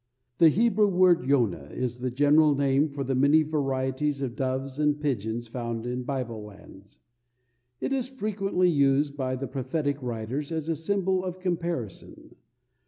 [0.39, 4.99] The Hebrew word "yonah" is the general name for the many varieties of doves and
[4.99, 6.97] pigeons found in Bible lands.
[7.79, 12.35] It is frequently used by the prophetic writers as a symbol of comparison.